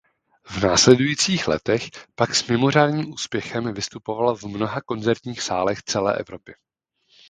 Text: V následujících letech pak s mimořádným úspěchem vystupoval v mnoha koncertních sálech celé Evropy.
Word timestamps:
V 0.43 0.61
následujících 0.63 1.47
letech 1.47 1.89
pak 2.15 2.35
s 2.35 2.47
mimořádným 2.47 3.11
úspěchem 3.13 3.73
vystupoval 3.73 4.35
v 4.35 4.43
mnoha 4.43 4.81
koncertních 4.81 5.41
sálech 5.41 5.83
celé 5.83 6.17
Evropy. 6.17 6.53